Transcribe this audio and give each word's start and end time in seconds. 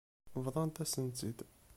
Bḍant-asent-tt-id. 0.43 1.39